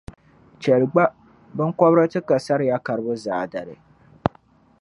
Chɛli 0.61 0.87
gba, 0.91 1.03
binkɔbiri 1.55 2.05
ti 2.13 2.19
ka 2.27 2.35
sariya 2.45 2.77
karibu 2.85 3.13
zaadali. 3.23 3.75